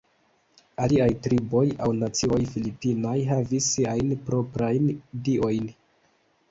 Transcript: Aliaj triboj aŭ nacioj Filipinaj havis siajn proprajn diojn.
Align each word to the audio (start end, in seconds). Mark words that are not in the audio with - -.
Aliaj 0.85 1.09
triboj 1.27 1.61
aŭ 1.87 1.91
nacioj 1.99 2.41
Filipinaj 2.55 3.15
havis 3.33 3.69
siajn 3.77 4.19
proprajn 4.31 4.93
diojn. 5.29 5.75